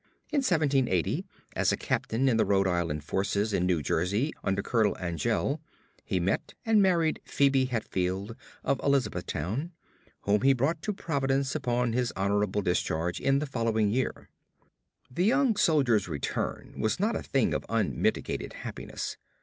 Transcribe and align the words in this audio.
In 0.31 0.37
1780, 0.39 1.27
as 1.55 1.71
a 1.71 1.77
captain 1.77 2.27
in 2.27 2.37
the 2.37 2.43
Rhode 2.43 2.65
Island 2.67 3.03
forces 3.03 3.53
in 3.53 3.67
New 3.67 3.83
Jersey 3.83 4.33
under 4.43 4.63
Colonel 4.63 4.97
Angell, 4.97 5.61
he 6.03 6.19
met 6.19 6.55
and 6.65 6.81
married 6.81 7.21
Phebe 7.23 7.67
Hetfield 7.67 8.35
of 8.63 8.79
Elizabethtown, 8.83 9.73
whom 10.21 10.41
he 10.41 10.53
brought 10.53 10.81
to 10.81 10.93
Providence 10.93 11.53
upon 11.53 11.93
his 11.93 12.11
honorable 12.15 12.63
discharge 12.63 13.19
in 13.19 13.37
the 13.37 13.45
following 13.45 13.91
year. 13.91 14.27
The 15.11 15.25
young 15.25 15.55
soldier's 15.55 16.07
return 16.07 16.73
was 16.79 16.99
not 16.99 17.15
a 17.15 17.21
thing 17.21 17.53
of 17.53 17.63
unmitigated 17.69 18.53
happiness. 18.53 19.17